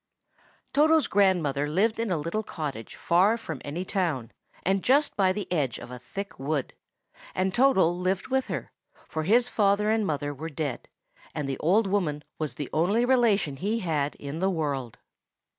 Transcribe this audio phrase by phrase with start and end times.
[0.73, 4.31] Toto's grandmother lived in a little cottage far from any town,
[4.63, 6.73] and just by the edge of a thick wood;
[7.35, 8.71] and Toto lived with her,
[9.07, 10.87] for his father and mother were dead,
[11.35, 14.97] and the old woman was the only relation he had in the world.